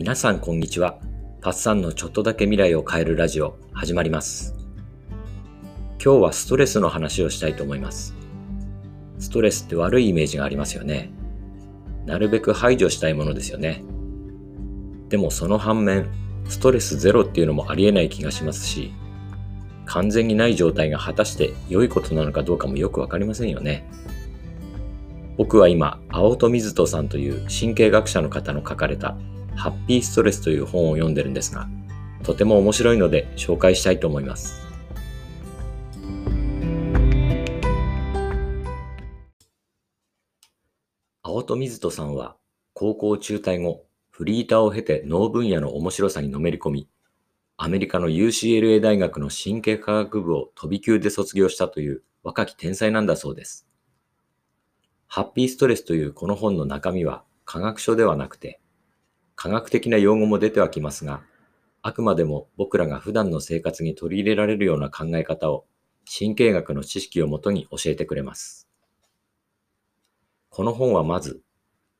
[0.00, 0.98] 皆さんこんにちは。
[1.42, 4.56] パッサンのちょっとだけ未来を変えるラジオ始まります。
[6.02, 8.14] 今日はストレスの話をしたいと思います。
[9.18, 11.12] ストレスって悪いイメージがありますよね。
[12.06, 13.84] なるべく排除したいものですよね。
[15.10, 16.08] でもその反面、
[16.48, 18.94] ストレスゼロっていうのもありえない気がしますし、
[19.84, 23.86] 完全にない状態が果たして良いことなのかどうかもよくわかりませんよね。
[25.36, 29.18] 僕は今、青戸水戸さんという神経学者の方の書かれた
[29.60, 31.68] ハッピーストレスという本を読んでるんですが、
[32.22, 34.66] とても面白いので紹介したいと思います。
[41.22, 42.38] 青戸水戸さんは
[42.72, 46.88] 高校中退後、フリーターを経て脳分野の面白さにのめり込み、
[47.58, 53.68] アメリカの UCLA 大学の神経科学部を飛び級で卒業したという若き天才なんだそうです。
[55.06, 58.59] ハッピーストレスというこの本の中身は科学書ではなくて、
[59.42, 61.22] 科学的な用語も出てはきますが、
[61.80, 65.64] あくまでも僕らが普段の生活に取り入れられるような考え方を
[66.04, 68.68] 神経学の知識をもとに教えてくれます。
[70.50, 71.40] この本はまず、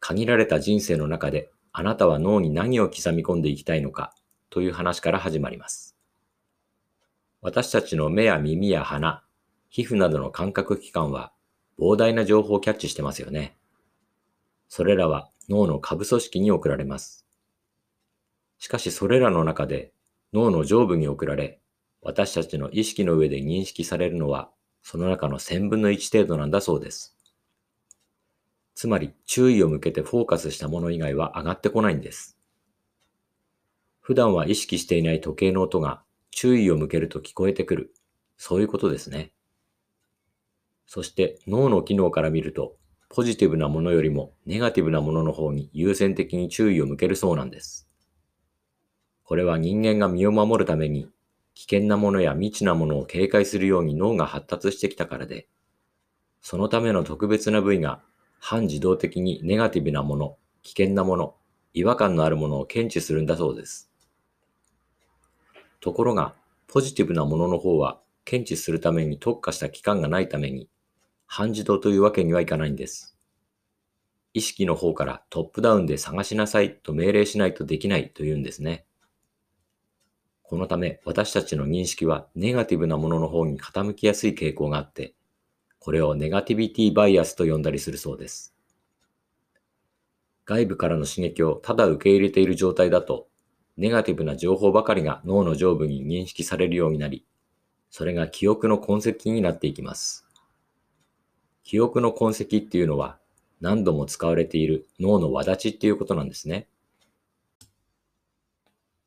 [0.00, 4.12] 限られた人生の中であなたは脳に何を刻み込んでいきたいのか
[4.50, 5.96] という話から始まります。
[7.40, 9.22] 私たちの目や耳や鼻、
[9.68, 11.32] 皮膚などの感覚器官は
[11.78, 13.56] 膨大な情報をキャッチしてますよね。
[14.68, 17.27] それらは脳の下部組織に送られます。
[18.58, 19.92] しかしそれらの中で
[20.32, 21.60] 脳の上部に送られ、
[22.02, 24.50] 私たちの意識の上で認識されるのは
[24.82, 27.16] その中の1000分の1程度なんだそうです。
[28.74, 32.38] つまり注意を向けてフォーカスしたもの以外は上がってこないんです。
[34.00, 37.92] 普段は意識していない時計の音が注意を向けると聞こえてくる。
[38.36, 39.32] そういうことですね。
[40.86, 42.76] そして脳の機能から見ると、
[43.10, 47.87] ポジティブなものよりもネガティブなものの方に優先的に注意を向けるそうなんです。
[49.28, 51.06] これは人間が身を守るために
[51.52, 55.48] 危険なものや未知なものを警戒するように脳が発達してきたからで、
[56.40, 58.00] そのための特別な部位が
[58.38, 61.34] 半自動的にネガティブなもの、危険なもの、
[61.74, 63.92] 違和感のあるものを検知するんだそうです。
[65.80, 66.34] ところが、
[66.66, 70.70] ポジティブなものの方は検知するために特化した器官がないために、
[71.26, 73.14] 半自動というわけにはいかないんです。
[74.32, 78.86] 意識の方からトップダウンで探しなさいと命令しないとできないというんですね。
[80.48, 85.12] このため私たちの認識はネガティブなものの方に傾きやすい傾向があって、
[85.78, 88.54] これをネガティビティバイアスと呼んだりするそうです。
[90.46, 93.28] 外部からの刺激をただ受け入れている状態だと、
[93.76, 97.26] ネガティブな情報ばかりが脳の上部に認識されるようになり、
[97.90, 100.26] それが記憶の痕跡になっていきます。
[101.62, 103.18] 記憶の痕跡っていうのは
[103.60, 106.68] 何度も使われている脳の輪立ちっていうことなんですね。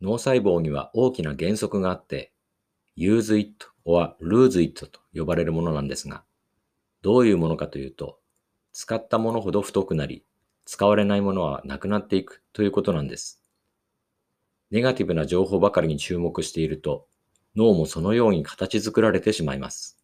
[0.00, 2.32] 脳細胞には大きな原則があって、
[2.96, 6.24] use it or lose it と呼ばれるものなんですが、
[7.02, 8.18] どういうものかというと、
[8.72, 10.24] 使ったものほど太くなり、
[10.64, 13.42] 使われないものはなくなっていくということなんです。
[14.70, 17.06] ネガティブな情報ばかりに注目していると、
[17.54, 19.98] 脳もそのように形作られてしまいます。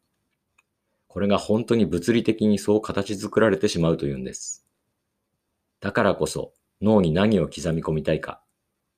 [1.09, 4.65] これが本当に物理的にそう形作られてしまうというんです。
[5.81, 8.41] だからこそ脳に何を刻み込みたいか、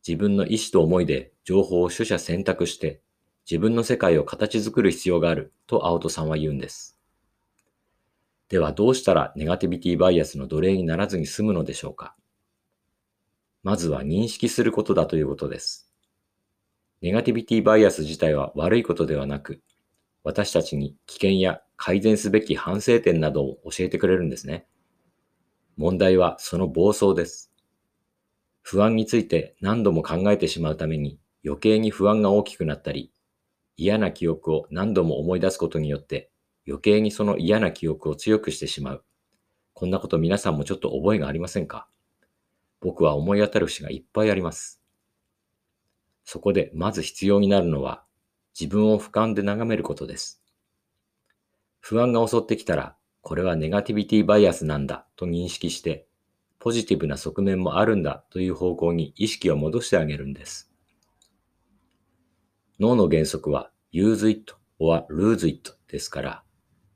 [0.07, 3.01] 自分の意思と思いで情報を取捨選択して
[3.49, 6.97] 自分の世界を形作る必要があると青戸さんは言うんです。
[8.49, 12.15] ではどうしたらネガティビティバイアスの奴隷にならずに済むのでしょうか
[13.63, 15.93] まずは認識することだということです。
[17.01, 19.63] ネガティビティバイアス自体は悪いことではなく、
[20.25, 24.67] 私たちに危険や改善すべき反省点などを教えてくれるんですね。
[25.77, 27.52] 問題はその暴走です。
[28.63, 33.13] 不安について何度も考えてしまうために余計に不安が大きくなったり、
[33.77, 36.31] 嫌な記憶を何度も思い出すことによって
[36.67, 39.05] 余計にその嫌な記憶を強くしてしまう。
[39.75, 41.89] こんなこと皆さんもちょっと覚えがありませんか？
[42.81, 44.81] 僕は思い当たる節がいっぱいあります。
[46.25, 48.05] そこでまず必要になるのは
[48.59, 50.43] 自分を俯瞰で眺めることです。
[51.81, 56.07] 不安が襲ってきたら、これはネガティビティバイアスなんだと認識して、
[56.63, 60.71] ポジティブな側面もあるんだという方向に意識を戻してあげるんです。
[62.79, 66.45] 脳の原則は use it or lose it ですから、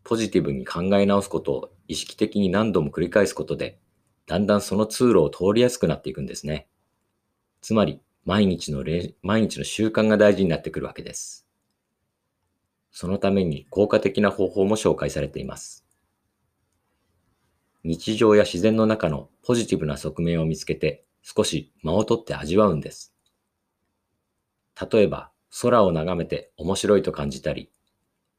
[0.04, 3.80] ポジティブに考え直すことを意識的に何度も繰り返すことで、
[4.28, 6.68] だんだんその通路を通りやすくなっていくんですね。
[7.60, 8.84] つまり、毎日の
[9.22, 11.48] 毎日の習慣が大事になってくるわけです。
[12.92, 15.85] そのために効果的な方法も紹介されています。
[17.86, 23.14] 日常や自然の中のポジティブな側面を見つけて、少し間をとって味わうんです。
[24.90, 25.30] 例えば、
[25.62, 27.70] 空を眺めて面白いと感じたり、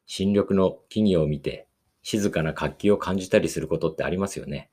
[0.04, 1.66] 新緑の木々を見て
[2.02, 4.70] 静かな活気を感じたりすることってありますよね。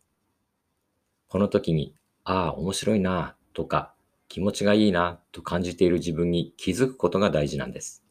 [1.30, 1.95] この時に、
[2.25, 3.95] ああ、面白いなあとか、
[4.28, 8.04] 気持ちがいいなと感じている自分に気づくことが大事なんです。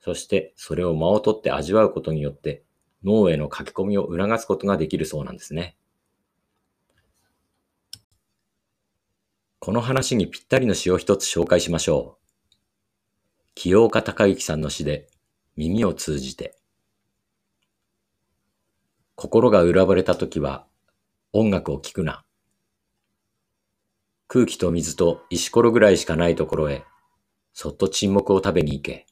[0.00, 2.64] そしてそれを間をとって味わうことによって
[3.04, 5.76] 脳への書き込みを促すことができるそうなんですね。
[9.58, 12.20] この話にぴったりの詩を一つ紹介しましょう。
[13.54, 15.08] 清岡隆之さんの詩で
[15.56, 16.56] 耳を通じて。
[19.16, 20.66] 心が裏ばれた時は
[21.32, 22.24] 音楽を聴くな。
[24.28, 26.84] 空気と水と石ころぐらいしかないところへ、
[27.52, 29.06] そっと沈黙を食べに行け。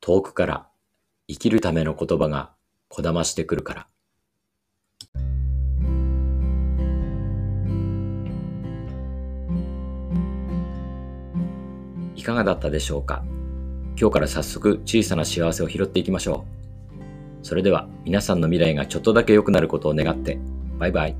[0.00, 0.68] 遠くから
[1.26, 2.52] 生きるための言葉が
[2.88, 3.86] こだましてくるから。
[12.14, 13.22] いかがだったでしょうか？
[13.98, 16.44] 今日から早速小さな幸せを拾っていきましょ
[17.42, 17.46] う。
[17.46, 20.38] それでは皆さんの未来がちょっとだけ良くなることを願って、
[20.78, 21.16] バイバイ。